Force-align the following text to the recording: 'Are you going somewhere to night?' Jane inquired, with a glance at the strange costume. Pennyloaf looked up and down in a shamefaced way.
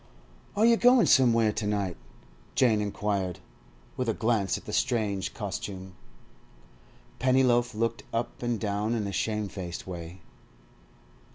'Are 0.57 0.65
you 0.65 0.77
going 0.77 1.05
somewhere 1.05 1.51
to 1.53 1.67
night?' 1.67 1.95
Jane 2.55 2.81
inquired, 2.81 3.37
with 3.95 4.09
a 4.09 4.15
glance 4.15 4.57
at 4.57 4.65
the 4.65 4.73
strange 4.73 5.35
costume. 5.35 5.93
Pennyloaf 7.19 7.75
looked 7.75 8.01
up 8.11 8.41
and 8.41 8.59
down 8.59 8.95
in 8.95 9.05
a 9.05 9.11
shamefaced 9.11 9.85
way. 9.85 10.21